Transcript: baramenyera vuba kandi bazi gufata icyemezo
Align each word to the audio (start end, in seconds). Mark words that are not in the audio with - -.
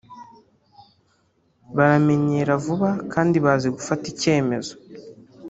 baramenyera 1.75 2.53
vuba 2.63 2.89
kandi 3.13 3.35
bazi 3.45 3.67
gufata 3.77 4.03
icyemezo 4.13 4.73